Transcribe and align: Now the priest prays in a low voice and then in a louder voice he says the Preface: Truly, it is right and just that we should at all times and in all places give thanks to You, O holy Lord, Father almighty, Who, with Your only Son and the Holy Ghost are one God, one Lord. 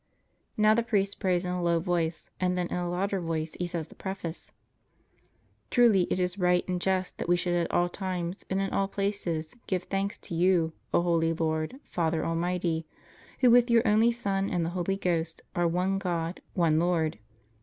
Now 0.57 0.73
the 0.73 0.81
priest 0.81 1.19
prays 1.19 1.45
in 1.45 1.51
a 1.51 1.61
low 1.61 1.79
voice 1.79 2.31
and 2.39 2.57
then 2.57 2.65
in 2.69 2.75
a 2.77 2.89
louder 2.89 3.21
voice 3.21 3.53
he 3.59 3.67
says 3.67 3.87
the 3.87 3.93
Preface: 3.93 4.51
Truly, 5.69 6.07
it 6.09 6.17
is 6.19 6.39
right 6.39 6.67
and 6.67 6.81
just 6.81 7.19
that 7.19 7.29
we 7.29 7.35
should 7.35 7.53
at 7.53 7.69
all 7.69 7.87
times 7.87 8.43
and 8.49 8.59
in 8.59 8.71
all 8.71 8.87
places 8.87 9.53
give 9.67 9.83
thanks 9.83 10.17
to 10.17 10.33
You, 10.33 10.73
O 10.91 11.03
holy 11.03 11.33
Lord, 11.33 11.79
Father 11.83 12.25
almighty, 12.25 12.87
Who, 13.41 13.51
with 13.51 13.69
Your 13.69 13.87
only 13.87 14.11
Son 14.11 14.49
and 14.49 14.65
the 14.65 14.71
Holy 14.71 14.97
Ghost 14.97 15.43
are 15.55 15.67
one 15.67 15.99
God, 15.99 16.41
one 16.55 16.79
Lord. 16.79 17.19